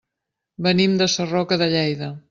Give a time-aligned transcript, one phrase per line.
[0.69, 2.11] Venim de Sarroca de Lleida.